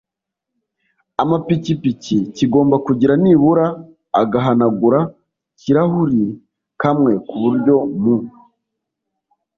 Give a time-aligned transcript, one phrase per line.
[1.21, 3.67] amapikipiki kigomba kugira nibura
[4.21, 4.99] agahanagura
[5.59, 6.23] kirahuri
[6.81, 8.15] kamwe ku buryo mu